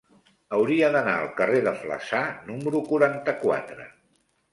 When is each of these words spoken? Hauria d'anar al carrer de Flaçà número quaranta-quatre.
Hauria 0.59 0.87
d'anar 0.95 1.11
al 1.17 1.27
carrer 1.41 1.59
de 1.67 1.73
Flaçà 1.81 2.21
número 2.47 2.81
quaranta-quatre. 2.89 3.87